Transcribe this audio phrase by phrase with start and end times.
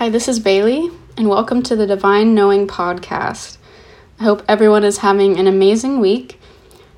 [0.00, 3.58] Hi, this is Bailey, and welcome to the Divine Knowing Podcast.
[4.18, 6.40] I hope everyone is having an amazing week.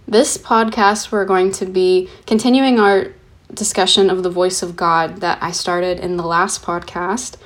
[0.07, 3.09] This podcast, we're going to be continuing our
[3.53, 7.39] discussion of the voice of God that I started in the last podcast.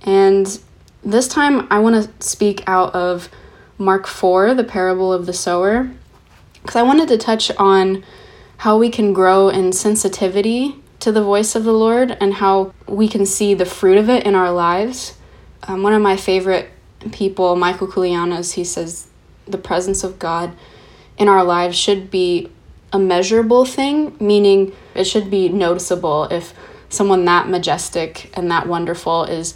[0.00, 0.58] And
[1.04, 3.28] this time, I want to speak out of
[3.76, 5.90] Mark 4, the parable of the sower,
[6.62, 8.02] because I wanted to touch on
[8.56, 13.06] how we can grow in sensitivity to the voice of the Lord and how we
[13.06, 15.16] can see the fruit of it in our lives.
[15.62, 16.68] Um, one of my favorite
[17.12, 19.06] people, Michael Koulianos, he says
[19.46, 20.52] the presence of God
[21.16, 22.50] in our lives should be
[22.92, 26.52] a measurable thing, meaning it should be noticeable if
[26.88, 29.54] someone that majestic and that wonderful is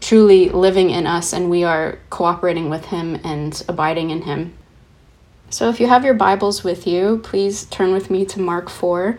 [0.00, 4.54] truly living in us and we are cooperating with Him and abiding in Him.
[5.50, 9.16] So, if you have your Bibles with you, please turn with me to Mark 4.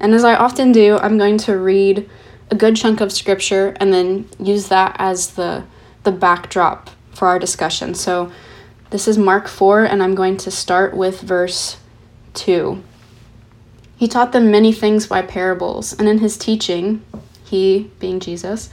[0.00, 2.08] And as I often do, I'm going to read
[2.50, 5.64] a good chunk of scripture and then use that as the,
[6.04, 7.94] the backdrop for our discussion.
[7.94, 8.32] So,
[8.90, 11.76] this is Mark 4, and I'm going to start with verse
[12.32, 12.82] 2.
[13.98, 17.04] He taught them many things by parables, and in his teaching,
[17.44, 18.70] he, being Jesus,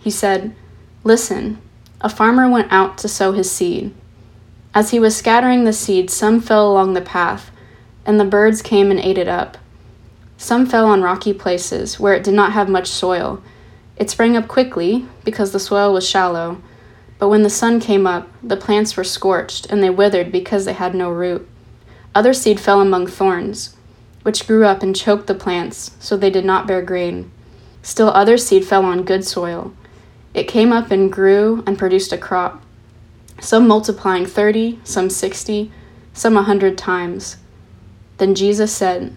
[0.00, 0.56] he said,
[1.04, 1.58] Listen,
[2.00, 3.94] a farmer went out to sow his seed.
[4.74, 7.52] As he was scattering the seed, some fell along the path,
[8.04, 9.58] and the birds came and ate it up.
[10.44, 13.42] Some fell on rocky places where it did not have much soil.
[13.96, 16.60] It sprang up quickly because the soil was shallow,
[17.18, 20.74] but when the sun came up, the plants were scorched and they withered because they
[20.74, 21.48] had no root.
[22.14, 23.74] Other seed fell among thorns,
[24.20, 27.30] which grew up and choked the plants, so they did not bear grain.
[27.80, 29.72] Still other seed fell on good soil.
[30.34, 32.62] It came up and grew and produced a crop
[33.40, 35.72] some multiplying thirty, some sixty,
[36.12, 37.38] some a hundred times.
[38.18, 39.16] Then Jesus said,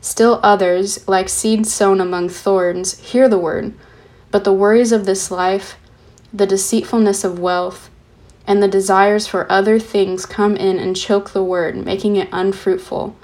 [0.00, 3.74] Still others, like seed sown among thorns, hear the word,
[4.30, 5.76] but the worries of this life,
[6.32, 7.90] the deceitfulness of wealth,
[8.46, 13.16] and the desires for other things come in and choke the word, making it unfruitful.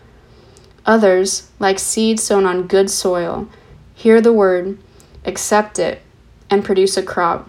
[0.85, 3.49] Others, like seed sown on good soil,
[3.95, 4.77] hear the word,
[5.25, 6.03] accept it,
[6.51, 7.49] and produce a crop.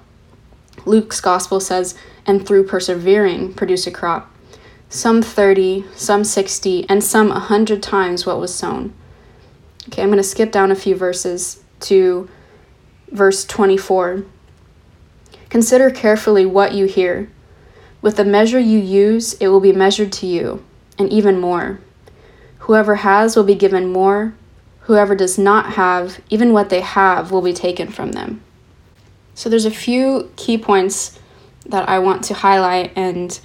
[0.85, 4.31] Luke's gospel says, and through persevering produce a crop,
[4.87, 8.93] some 30, some 60, and some a 100 times what was sown.
[9.87, 12.29] Okay, I'm going to skip down a few verses to
[13.11, 14.25] verse 24.
[15.49, 17.29] Consider carefully what you hear.
[18.01, 20.63] With the measure you use, it will be measured to you,
[20.97, 21.79] and even more.
[22.59, 24.33] Whoever has will be given more.
[24.81, 28.41] Whoever does not have, even what they have, will be taken from them.
[29.33, 31.19] So there's a few key points
[31.65, 33.39] that I want to highlight and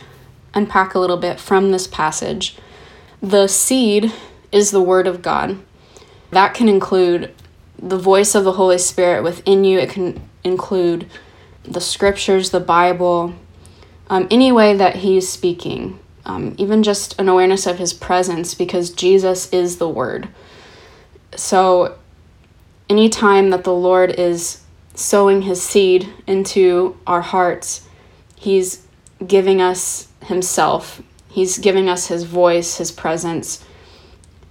[0.54, 2.56] unpack a little bit from this passage.
[3.22, 4.12] The seed
[4.52, 5.58] is the Word of God.
[6.30, 7.34] That can include
[7.82, 11.06] the voice of the Holy Spirit within you, it can include
[11.64, 13.34] the scriptures, the Bible,
[14.08, 18.91] um, any way that He's speaking, um, even just an awareness of His presence because
[18.91, 20.28] Jesus is the Word.
[21.36, 21.98] So,
[22.88, 24.62] anytime that the Lord is
[24.94, 27.86] sowing His seed into our hearts,
[28.36, 28.86] He's
[29.26, 33.65] giving us Himself, He's giving us His voice, His presence,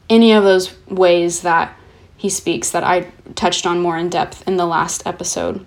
[0.09, 1.75] any of those ways that
[2.17, 5.65] He speaks that I touched on more in depth in the last episode.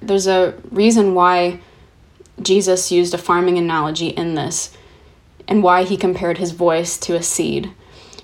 [0.00, 1.60] There's a reason why
[2.40, 4.76] Jesus used a farming analogy in this
[5.46, 7.72] and why he compared his voice to a seed.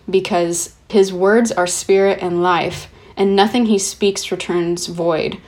[0.08, 5.38] Because his words are spirit and life, and nothing he speaks returns void.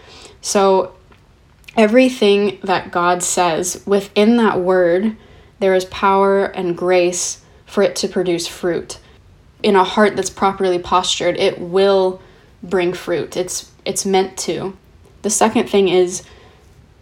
[0.41, 0.97] So
[1.77, 5.17] everything that God says within that word,
[5.61, 8.99] there is power and grace for it to produce fruit.
[9.63, 12.21] In a heart that's properly postured, it will
[12.63, 13.37] bring fruit.
[13.37, 14.77] It's it's meant to.
[15.23, 16.23] The second thing is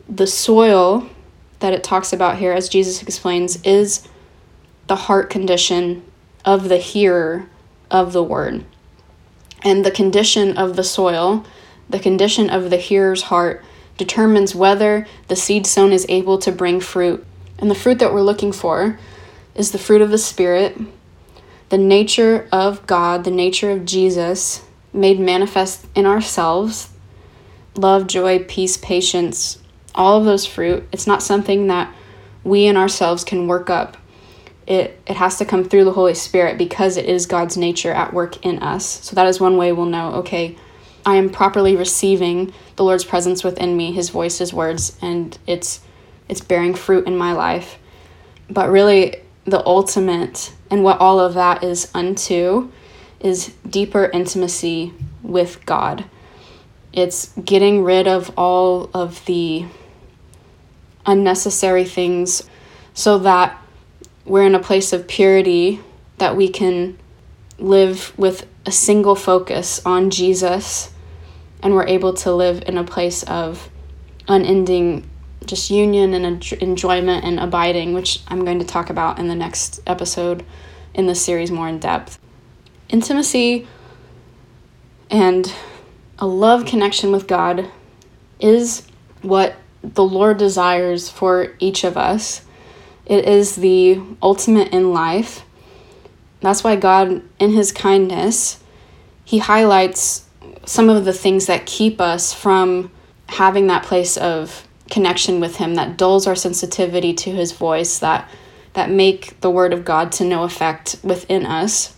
[0.09, 1.09] the soil
[1.61, 4.07] that it talks about here, as Jesus explains, is
[4.87, 6.03] the heart condition
[6.45, 7.49] of the hearer
[7.91, 8.65] of the word.
[9.63, 11.45] And the condition of the soil,
[11.89, 13.65] the condition of the hearer's heart,
[13.97, 17.27] determines whether the seed sown is able to bring fruit.
[17.59, 18.99] And the fruit that we're looking for
[19.55, 20.79] is the fruit of the Spirit,
[21.69, 26.91] the nature of God, the nature of Jesus made manifest in ourselves
[27.77, 29.59] love, joy, peace, patience,
[29.95, 30.89] all of those fruit.
[30.93, 31.95] It's not something that
[32.45, 33.97] we in ourselves can work up.
[34.67, 38.13] It, it has to come through the Holy Spirit because it is God's nature at
[38.13, 38.87] work in us.
[38.87, 40.57] So that is one way we'll know okay,
[41.05, 45.81] I am properly receiving the Lord's presence within me, his voice, his words, and it's
[46.29, 47.79] it's bearing fruit in my life.
[48.51, 52.71] But really the ultimate and what all of that is unto
[53.21, 56.05] is deeper intimacy with God.
[56.93, 59.67] It's getting rid of all of the
[61.05, 62.49] unnecessary things
[62.95, 63.57] so that
[64.25, 65.81] we're in a place of purity
[66.19, 66.99] that we can
[67.59, 70.93] live with a single focus on Jesus
[71.63, 73.71] and we're able to live in a place of
[74.29, 75.09] unending
[75.47, 79.81] just union and enjoyment and abiding, which I'm going to talk about in the next
[79.87, 80.45] episode
[80.95, 82.19] in this series more in depth.
[82.89, 83.67] Intimacy
[85.11, 85.53] and
[86.19, 87.71] a love connection with God
[88.41, 88.87] is
[89.23, 92.43] what the Lord desires for each of us.
[93.05, 95.45] It is the ultimate in life.
[96.41, 98.63] That's why God, in His kindness,
[99.25, 100.27] He highlights
[100.65, 102.91] some of the things that keep us from
[103.29, 108.29] having that place of connection with him that dulls our sensitivity to his voice that
[108.75, 111.97] that make the word of God to no effect within us.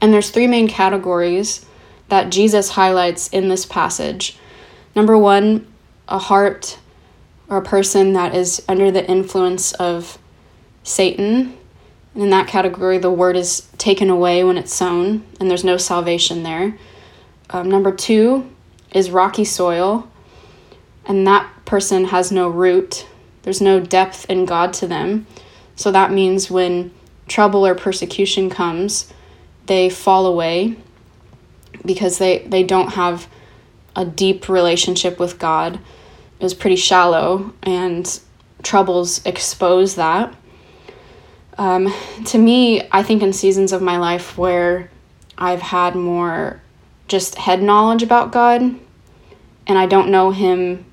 [0.00, 1.66] And there's three main categories
[2.08, 4.38] that Jesus highlights in this passage.
[4.96, 5.66] Number 1,
[6.08, 6.78] a heart
[7.48, 10.18] or a person that is under the influence of
[10.82, 11.58] Satan.
[12.14, 15.76] And in that category, the word is taken away when it's sown, and there's no
[15.76, 16.78] salvation there.
[17.50, 18.50] Um, number two
[18.92, 20.08] is rocky soil,
[21.04, 23.06] and that person has no root.
[23.42, 25.26] There's no depth in God to them.
[25.76, 26.92] So that means when
[27.26, 29.12] trouble or persecution comes,
[29.66, 30.76] they fall away
[31.84, 33.28] because they, they don't have
[33.96, 35.78] a deep relationship with God.
[36.38, 38.20] It was pretty shallow, and
[38.62, 40.34] troubles expose that.
[41.56, 41.92] Um,
[42.26, 44.90] to me, I think in seasons of my life where
[45.38, 46.60] I've had more
[47.06, 48.62] just head knowledge about God
[49.66, 50.84] and I don't know him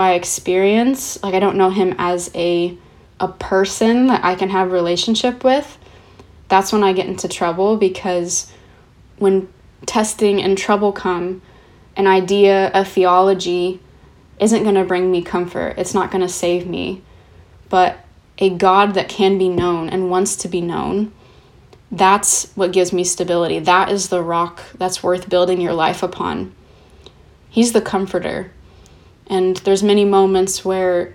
[0.00, 1.22] by experience.
[1.22, 2.74] Like I don't know him as a
[3.20, 5.76] a person that I can have relationship with.
[6.48, 8.50] That's when I get into trouble because
[9.18, 9.52] when
[9.84, 11.42] testing and trouble come,
[11.96, 13.78] an idea, a theology
[14.38, 15.74] isn't going to bring me comfort.
[15.76, 17.02] It's not going to save me.
[17.68, 17.98] But
[18.38, 21.12] a God that can be known and wants to be known
[21.92, 23.58] that's what gives me stability.
[23.58, 26.54] That is the rock that's worth building your life upon.
[27.50, 28.52] He's the comforter.
[29.30, 31.14] And there's many moments where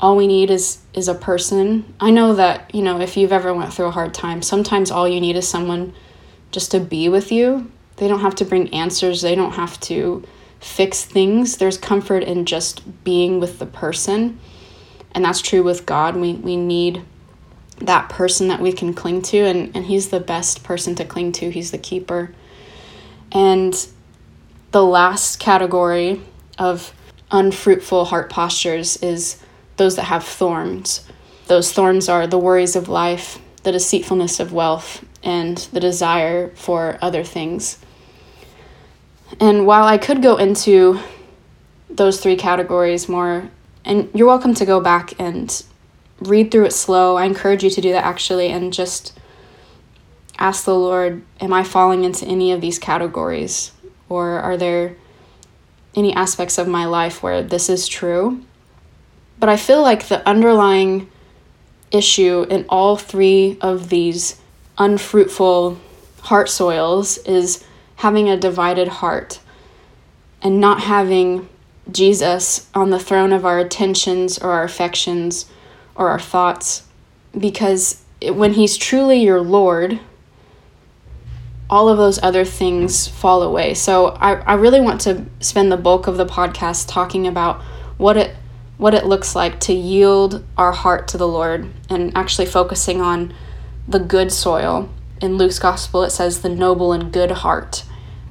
[0.00, 1.94] all we need is is a person.
[2.00, 5.06] I know that, you know, if you've ever went through a hard time, sometimes all
[5.06, 5.94] you need is someone
[6.50, 7.70] just to be with you.
[7.96, 9.20] They don't have to bring answers.
[9.20, 10.24] They don't have to
[10.58, 11.58] fix things.
[11.58, 14.40] There's comfort in just being with the person.
[15.12, 16.16] And that's true with God.
[16.16, 17.04] We we need
[17.78, 21.32] that person that we can cling to and, and he's the best person to cling
[21.32, 22.32] to he's the keeper
[23.32, 23.88] and
[24.70, 26.20] the last category
[26.58, 26.94] of
[27.32, 29.42] unfruitful heart postures is
[29.76, 31.06] those that have thorns
[31.48, 36.98] those thorns are the worries of life the deceitfulness of wealth and the desire for
[37.02, 37.78] other things
[39.40, 41.00] and while i could go into
[41.88, 43.50] those three categories more
[43.84, 45.64] and you're welcome to go back and
[46.20, 47.16] read through it slow.
[47.16, 49.18] I encourage you to do that actually and just
[50.38, 53.72] ask the Lord, Am I falling into any of these categories?
[54.08, 54.96] Or are there
[55.94, 58.42] any aspects of my life where this is true?
[59.38, 61.10] But I feel like the underlying
[61.90, 64.40] issue in all three of these
[64.78, 65.78] unfruitful
[66.22, 67.64] heart soils is
[67.96, 69.40] having a divided heart
[70.40, 71.48] and not having
[71.90, 75.46] Jesus on the throne of our attentions or our affections
[75.94, 76.84] or our thoughts
[77.36, 79.98] because when he's truly your lord
[81.72, 85.76] all of those other things fall away so I, I really want to spend the
[85.76, 87.62] bulk of the podcast talking about
[87.96, 88.36] what it
[88.76, 93.32] what it looks like to yield our heart to the lord and actually focusing on
[93.88, 94.88] the good soil
[95.20, 97.84] in luke's gospel it says the noble and good heart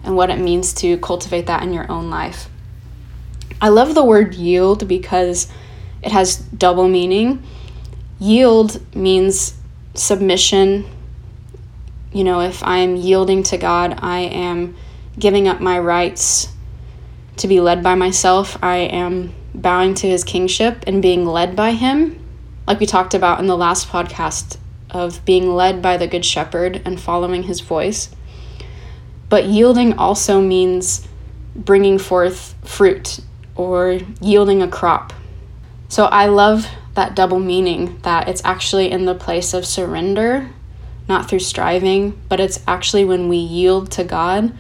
[0.04, 2.48] and what it means to cultivate that in your own life
[3.60, 5.52] i love the word yield because
[6.04, 7.44] it has double meaning.
[8.20, 9.56] Yield means
[9.94, 10.86] submission.
[12.14, 14.76] You know, if I'm yielding to God, I am
[15.18, 16.48] giving up my rights
[17.38, 18.58] to be led by myself.
[18.62, 22.18] I am bowing to his kingship and being led by him.
[22.68, 24.58] Like we talked about in the last podcast
[24.90, 28.10] of being led by the Good Shepherd and following his voice.
[29.30, 31.08] But yielding also means
[31.56, 33.20] bringing forth fruit
[33.56, 35.14] or yielding a crop.
[35.88, 40.50] So I love that double meaning that it's actually in the place of surrender,
[41.08, 44.54] not through striving, but it's actually when we yield to God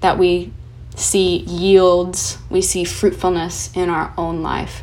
[0.00, 0.52] that we
[0.96, 4.82] see yields, we see fruitfulness in our own life.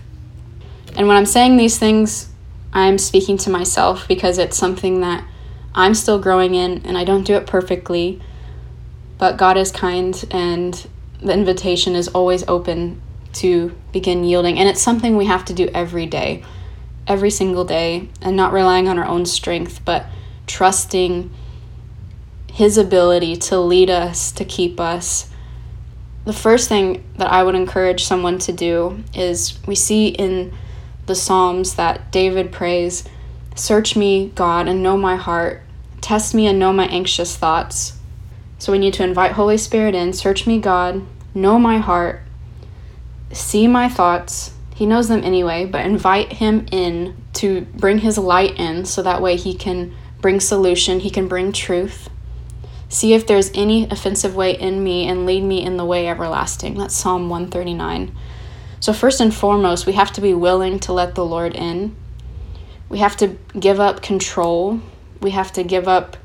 [0.96, 2.30] And when I'm saying these things,
[2.74, 5.26] I'm speaking to myself because it's something that
[5.74, 8.22] I'm still growing in and I don't do it perfectly.
[9.18, 10.88] But God is kind and
[11.22, 13.02] the invitation is always open
[13.34, 14.58] to begin yielding.
[14.60, 16.44] And it's something we have to do every day,
[17.08, 20.06] every single day, and not relying on our own strength, but
[20.52, 21.32] trusting
[22.52, 25.30] His ability to lead us, to keep us.
[26.26, 30.54] The first thing that I would encourage someone to do is we see in
[31.06, 33.04] the Psalms that David prays
[33.54, 35.62] Search me, God, and know my heart.
[36.00, 37.98] Test me and know my anxious thoughts.
[38.60, 40.14] So we need to invite Holy Spirit in.
[40.14, 41.06] Search me, God.
[41.36, 42.22] Know my heart
[43.34, 44.54] see my thoughts.
[44.76, 49.22] He knows them anyway, but invite him in to bring his light in so that
[49.22, 52.10] way he can bring solution, he can bring truth.
[52.90, 56.78] See if there's any offensive way in me and lead me in the way everlasting.
[56.78, 58.16] That's Psalm 139.
[58.80, 61.96] So, first and foremost, we have to be willing to let the Lord in.
[62.90, 64.82] We have to give up control.
[65.22, 66.18] We have to give up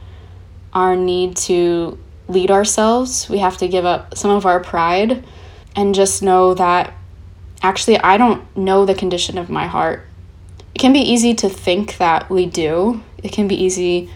[0.72, 1.98] our need to
[2.28, 3.28] lead ourselves.
[3.28, 5.24] We have to give up some of our pride
[5.76, 6.92] and just know that
[7.62, 10.06] actually I don't know the condition of my heart.
[10.74, 13.02] It can be easy to think that we do.
[13.26, 14.08] It can be easy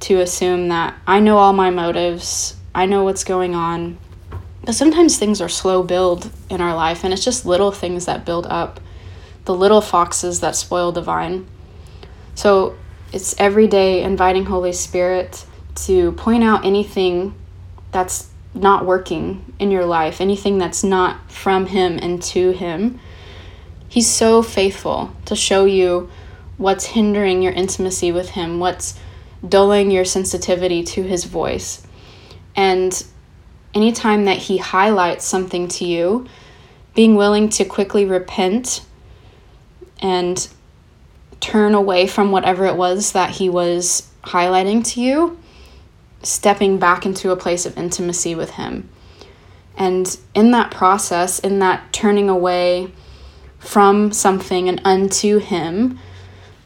[0.00, 3.96] to assume that I know all my motives, I know what's going on.
[4.64, 8.24] But sometimes things are slow build in our life, and it's just little things that
[8.24, 8.80] build up,
[9.44, 11.46] the little foxes that spoil the vine.
[12.34, 12.76] So
[13.12, 15.46] it's every day inviting Holy Spirit
[15.86, 17.36] to point out anything
[17.92, 22.98] that's not working in your life, anything that's not from Him and to Him,
[23.88, 26.10] He's so faithful to show you
[26.60, 28.98] what's hindering your intimacy with Him, what's
[29.48, 31.86] dulling your sensitivity to His voice.
[32.54, 33.02] And
[33.72, 36.26] anytime that He highlights something to you,
[36.94, 38.84] being willing to quickly repent
[40.02, 40.48] and
[41.40, 45.38] turn away from whatever it was that He was highlighting to you
[46.22, 48.86] stepping back into a place of intimacy with Him.
[49.78, 52.92] And in that process, in that turning away
[53.58, 55.98] from something and unto Him,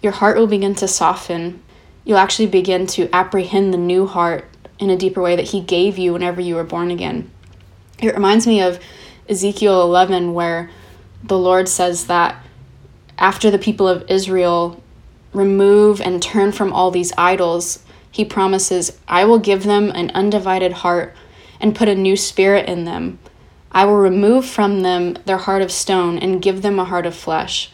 [0.05, 1.63] your heart will begin to soften.
[2.05, 4.45] You'll actually begin to apprehend the new heart
[4.79, 7.31] in a deeper way that He gave you whenever you were born again.
[7.99, 8.79] It reminds me of
[9.31, 10.71] Ezekiel 11, where
[11.23, 12.45] the Lord says that
[13.17, 14.83] after the people of Israel
[15.33, 20.73] remove and turn from all these idols, he promises, I will give them an undivided
[20.73, 21.17] heart
[21.61, 23.19] and put a new spirit in them.
[23.73, 27.15] I will remove from them their heart of stone and give them a heart of
[27.15, 27.71] flesh.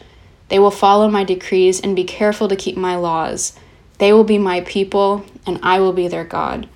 [0.51, 3.53] They will follow my decrees and be careful to keep my laws.
[3.97, 6.69] They will be my people, and I will be their God.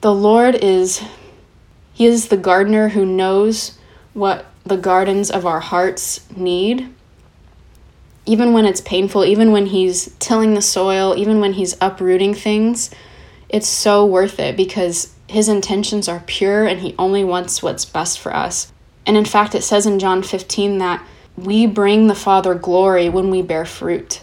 [0.00, 1.00] The Lord is,
[1.92, 3.78] He is the gardener who knows
[4.12, 6.92] what the gardens of our hearts need
[8.28, 12.90] even when it's painful, even when he's tilling the soil, even when he's uprooting things,
[13.48, 18.20] it's so worth it because his intentions are pure and he only wants what's best
[18.20, 18.70] for us.
[19.06, 21.02] And in fact, it says in John 15 that
[21.38, 24.22] we bring the Father glory when we bear fruit.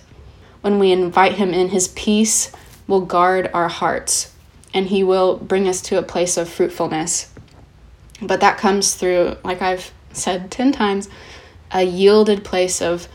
[0.62, 2.52] When we invite him in, his peace
[2.88, 4.34] will guard our hearts
[4.74, 7.32] and he will bring us to a place of fruitfulness.
[8.22, 11.08] But that comes through, like I've said 10 times,
[11.72, 13.08] a yielded place of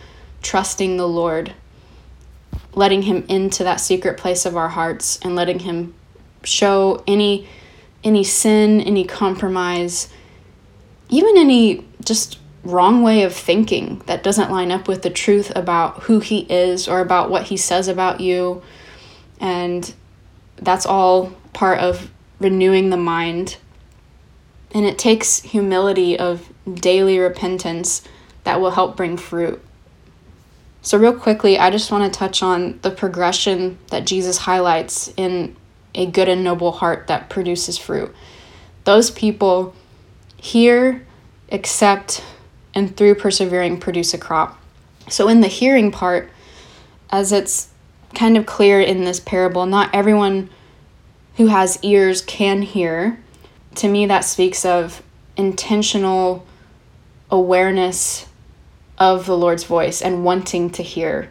[0.42, 1.54] trusting the Lord,
[2.72, 5.94] letting Him into that secret place of our hearts and letting Him
[6.42, 7.46] show any
[8.02, 10.08] any sin, any compromise,
[11.10, 16.04] even any just wrong way of thinking that doesn't line up with the truth about
[16.04, 18.62] who he is or about what he says about you.
[19.40, 19.92] And
[20.56, 23.56] that's all part of renewing the mind.
[24.72, 28.02] And it takes humility of daily repentance
[28.44, 29.62] that will help bring fruit.
[30.82, 35.56] So, real quickly, I just want to touch on the progression that Jesus highlights in
[35.94, 38.14] a good and noble heart that produces fruit.
[38.84, 39.74] Those people
[40.36, 41.06] hear,
[41.52, 42.24] accept,
[42.80, 44.58] and through persevering produce a crop.
[45.10, 46.30] So, in the hearing part,
[47.10, 47.68] as it's
[48.14, 50.48] kind of clear in this parable, not everyone
[51.36, 53.20] who has ears can hear.
[53.76, 55.02] To me, that speaks of
[55.36, 56.46] intentional
[57.30, 58.26] awareness
[58.98, 61.30] of the Lord's voice and wanting to hear.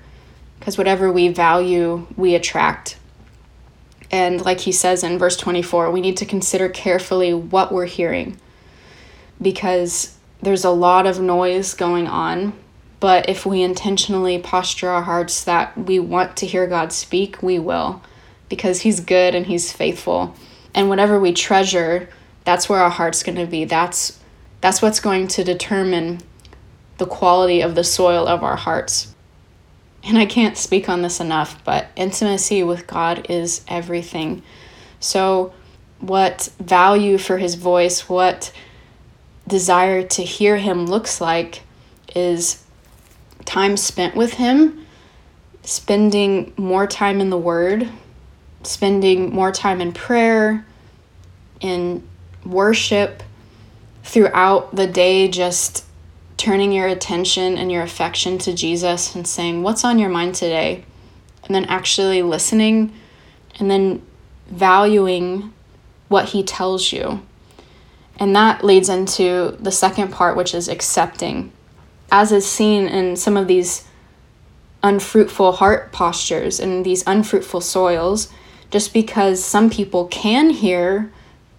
[0.60, 2.98] Because whatever we value, we attract.
[4.12, 8.38] And like he says in verse 24, we need to consider carefully what we're hearing
[9.41, 12.53] because there's a lot of noise going on.
[13.00, 17.58] But if we intentionally posture our hearts that we want to hear God speak, we
[17.58, 18.01] will
[18.50, 20.36] because He's good and He's faithful.
[20.74, 22.10] And whatever we treasure,
[22.43, 23.65] that's where our heart's going to be.
[23.65, 24.19] That's
[24.62, 26.19] that's what's going to determine
[26.98, 29.15] the quality of the soil of our hearts.
[30.03, 34.41] And I can't speak on this enough, but intimacy with God is everything.
[35.00, 35.53] So,
[36.00, 38.51] what value for His voice, what
[39.50, 41.63] desire to hear Him looks like
[42.15, 42.63] is
[43.46, 44.86] time spent with Him,
[45.63, 47.89] spending more time in the Word,
[48.63, 50.65] spending more time in prayer,
[51.60, 52.08] in
[52.46, 53.24] worship,
[54.03, 55.86] throughout the day, just
[56.38, 60.86] turning your attention and your affection to Jesus and saying, What's on your mind today?
[61.44, 62.94] And then actually listening
[63.60, 64.01] and then
[64.48, 65.53] valuing
[66.08, 67.22] what He tells you.
[68.20, 71.52] And that leads into the second part, which is accepting.
[72.12, 73.88] As is seen in some of these
[74.84, 78.32] unfruitful heart postures and these unfruitful soils,
[78.72, 81.12] just because some people can hear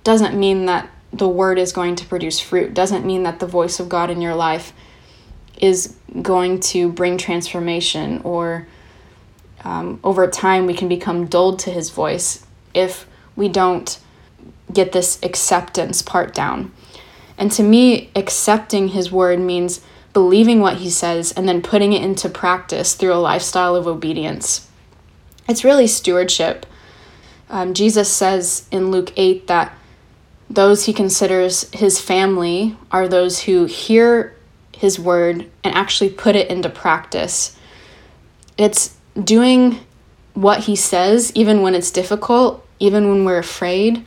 [0.05, 3.81] doesn't mean that the word is going to produce fruit, doesn't mean that the voice
[3.81, 4.73] of God in your life
[5.61, 8.67] is going to bring transformation or
[9.65, 13.99] um, over time we can become dulled to his voice if we don't
[14.73, 16.73] get this acceptance part down.
[17.39, 19.81] And to me, accepting his word means
[20.13, 24.69] believing what he says and then putting it into practice through a lifestyle of obedience.
[25.49, 26.67] It's really stewardship.
[27.49, 29.77] Um, Jesus says in Luke 8 that
[30.49, 34.37] those he considers his family are those who hear
[34.77, 37.57] his word and actually put it into practice.
[38.59, 39.79] It's doing
[40.35, 44.05] what he says, even when it's difficult, even when we're afraid,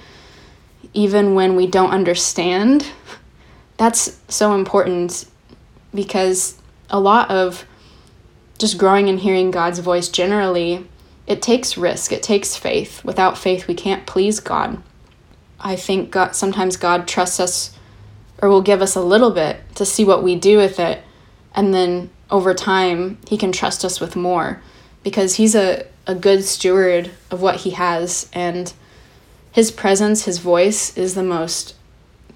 [0.93, 2.87] even when we don't understand.
[3.77, 5.25] That's so important
[5.93, 7.65] because a lot of
[8.59, 10.87] just growing and hearing God's voice generally,
[11.27, 13.03] it takes risk, it takes faith.
[13.03, 14.81] Without faith, we can't please God.
[15.59, 17.77] I think God, sometimes God trusts us
[18.41, 21.01] or will give us a little bit to see what we do with it.
[21.55, 24.61] And then over time, He can trust us with more
[25.03, 28.29] because He's a, a good steward of what He has.
[28.33, 28.73] And
[29.53, 31.75] his presence, his voice is the most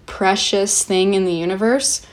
[0.05, 2.05] precious thing in the universe.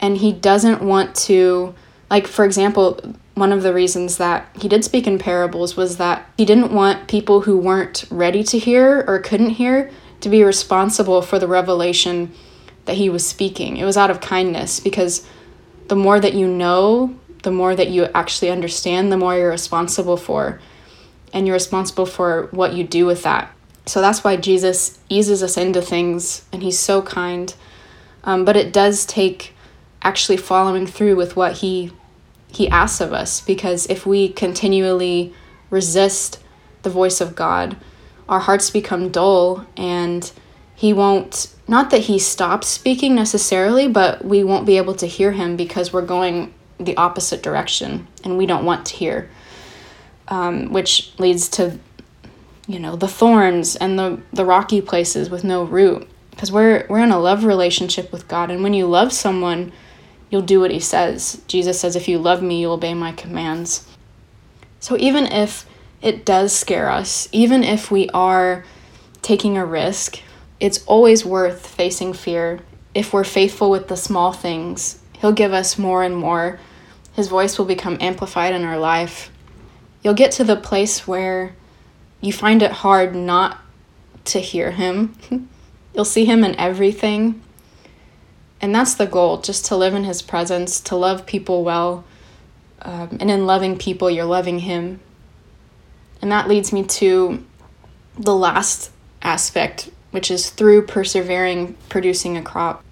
[0.00, 1.74] And he doesn't want to,
[2.10, 3.00] like, for example,
[3.34, 7.08] one of the reasons that he did speak in parables was that he didn't want
[7.08, 12.32] people who weren't ready to hear or couldn't hear to be responsible for the revelation
[12.86, 13.76] that he was speaking.
[13.76, 15.24] It was out of kindness because
[15.86, 20.16] the more that you know, the more that you actually understand, the more you're responsible
[20.16, 20.60] for.
[21.32, 23.54] And you're responsible for what you do with that.
[23.86, 27.54] So that's why Jesus eases us into things and he's so kind.
[28.24, 29.54] Um, but it does take
[30.02, 31.92] actually following through with what he
[32.48, 35.34] he asks of us because if we continually
[35.70, 36.40] resist
[36.82, 37.76] the voice of God,
[38.28, 40.30] our hearts become dull and
[40.74, 45.32] he won't not that he stops speaking necessarily, but we won't be able to hear
[45.32, 49.30] him because we're going the opposite direction and we don't want to hear.
[50.28, 51.78] Um, which leads to
[52.66, 56.08] you know the thorns and the the rocky places with no root.
[56.30, 59.72] Because we're we're in a love relationship with God and when you love someone
[60.30, 61.42] you'll do what he says.
[61.46, 63.86] Jesus says if you love me you'll obey my commands.
[64.80, 65.66] So even if
[66.02, 68.64] it does scare us even if we are
[69.22, 70.20] taking a risk
[70.60, 72.60] it's always worth facing fear.
[72.94, 76.58] If we're faithful with the small things he'll give us more and more.
[77.12, 79.30] His voice will become amplified in our life.
[80.02, 81.54] You'll get to the place where
[82.24, 83.58] you find it hard not
[84.26, 85.14] to hear him.
[85.94, 87.42] You'll see him in everything.
[88.60, 92.04] And that's the goal, just to live in his presence, to love people well.
[92.80, 95.00] Um, and in loving people, you're loving him.
[96.22, 97.44] And that leads me to
[98.18, 102.82] the last aspect, which is through persevering, producing a crop.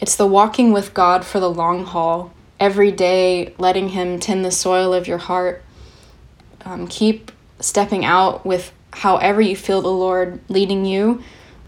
[0.00, 4.50] It's the walking with God for the long haul, every day letting Him tend the
[4.50, 5.62] soil of your heart.
[6.64, 11.22] Um, keep stepping out with however you feel the Lord leading you.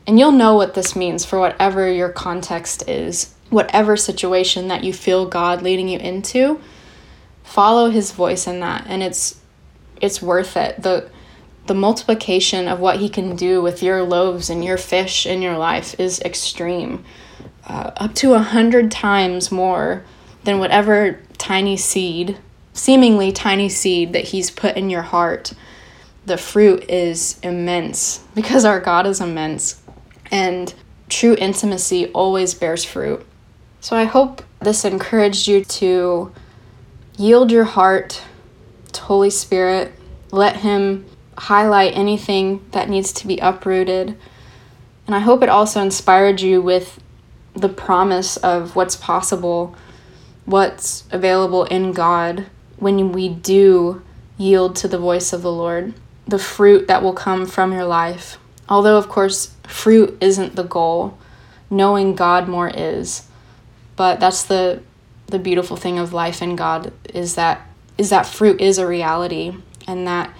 [0.06, 4.92] And you'll know what this means for whatever your context is, whatever situation that you
[4.92, 6.60] feel God leading you into.
[7.42, 9.40] follow his voice in that and it's
[10.00, 10.80] it's worth it.
[10.82, 11.10] The
[11.66, 15.58] the multiplication of what he can do with your loaves and your fish in your
[15.58, 17.04] life is extreme.
[17.66, 20.04] Uh, up to a hundred times more
[20.44, 22.38] than whatever tiny seed,
[22.72, 25.52] seemingly tiny seed that he's put in your heart.
[26.30, 29.82] The fruit is immense because our God is immense.
[30.30, 30.72] And
[31.08, 33.26] true intimacy always bears fruit.
[33.80, 36.32] So I hope this encouraged you to
[37.18, 38.22] yield your heart
[38.92, 39.92] to Holy Spirit.
[40.30, 41.04] Let Him
[41.36, 44.16] highlight anything that needs to be uprooted.
[45.08, 47.02] And I hope it also inspired you with
[47.54, 49.74] the promise of what's possible,
[50.44, 54.02] what's available in God when we do
[54.38, 55.92] yield to the voice of the Lord,
[56.30, 58.38] the fruit that will come from your life.
[58.68, 61.18] Although, of course, fruit isn't the goal,
[61.68, 63.26] knowing God more is.
[63.96, 64.82] But that's the
[65.26, 67.66] the beautiful thing of life in God is that
[67.96, 69.54] is that fruit is a reality
[69.86, 70.34] and that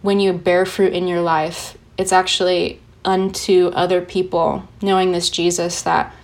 [0.00, 5.82] when you bear fruit in your life, it's actually unto other people knowing this Jesus
[5.82, 6.14] that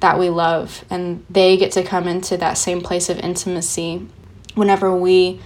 [0.00, 4.06] that we love and they get to come into that same place of intimacy
[4.54, 5.40] whenever we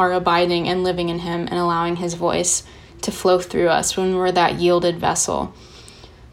[0.00, 2.62] are abiding and living in him and allowing his voice
[3.02, 5.54] to flow through us when we're that yielded vessel.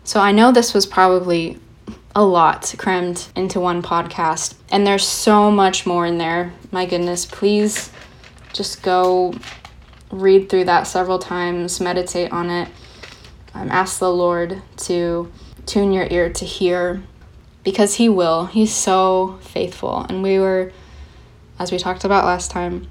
[0.04, 1.60] So I know this was probably
[2.16, 4.56] a lot crammed into one podcast.
[4.72, 6.54] And there's so much more in there.
[6.72, 7.92] My goodness, please
[8.54, 9.34] just go
[10.10, 12.70] read through that several times, meditate on it,
[13.54, 15.32] um, ask the Lord to
[15.66, 17.04] tune your ear to hear
[17.64, 18.46] because He will.
[18.46, 20.06] He's so faithful.
[20.08, 20.72] And we were,
[21.60, 22.88] as we talked about last time,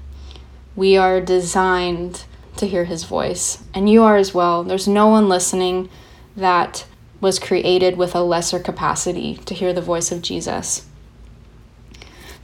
[0.77, 2.23] we are designed
[2.55, 3.63] to hear His voice.
[3.73, 4.63] And you are as well.
[4.63, 5.89] There's no one listening
[6.37, 6.85] that
[7.19, 10.85] was created with a lesser capacity to hear the voice of Jesus.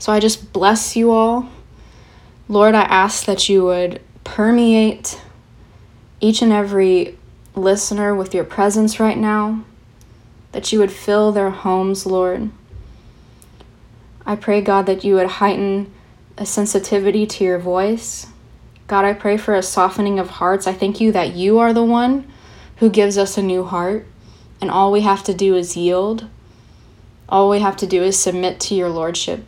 [0.00, 1.48] So I just bless you all.
[2.48, 5.22] Lord, I ask that you would permeate
[6.20, 7.16] each and every
[7.54, 9.64] listener with your presence right now,
[10.50, 12.50] that you would fill their homes, Lord.
[14.26, 15.93] I pray, God, that you would heighten
[16.36, 18.26] a sensitivity to your voice.
[18.86, 20.66] God, I pray for a softening of hearts.
[20.66, 22.30] I thank you that you are the one
[22.76, 24.06] who gives us a new heart
[24.60, 26.26] and all we have to do is yield.
[27.28, 29.44] All we have to do is submit to your Lordship.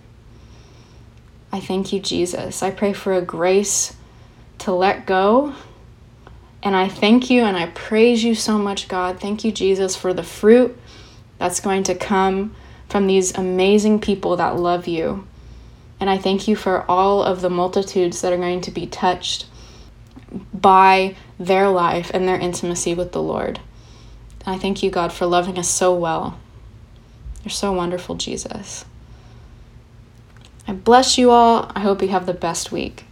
[1.52, 2.62] I thank you, Jesus.
[2.62, 3.96] I pray for a grace
[4.58, 5.54] to let go.
[6.62, 9.20] And I thank you and I praise you so much, God.
[9.20, 10.76] Thank you, Jesus, for the fruit
[11.38, 12.54] that's going to come
[12.88, 15.26] from these amazing people that love you.
[15.98, 19.46] And I thank you for all of the multitudes that are going to be touched
[20.52, 23.60] by their life and their intimacy with the Lord.
[24.44, 26.38] I thank you, God, for loving us so well.
[27.42, 28.84] You're so wonderful, Jesus.
[30.68, 31.70] I bless you all.
[31.74, 33.05] I hope you have the best week.